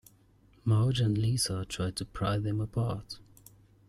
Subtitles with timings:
[0.65, 3.19] Marge and Lisa try to pry them apart.